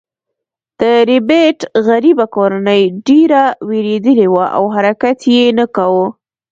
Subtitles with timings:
[0.79, 6.05] د ربیټ غریبه کورنۍ ډیره ویریدلې وه او حرکت یې نه کاوه